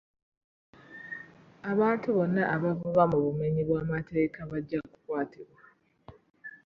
[1.71, 5.61] Abantu bonna abavuba mu bumenyi bw'amateeka bajja kukwatibwa.